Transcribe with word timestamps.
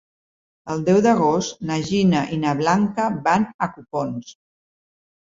El 0.75 0.79
deu 0.85 1.01
d'agost 1.07 1.59
na 1.71 1.75
Gina 1.89 2.21
i 2.37 2.39
na 2.43 2.53
Blanca 2.61 3.05
van 3.27 3.45
a 3.65 3.69
Copons. 3.75 4.33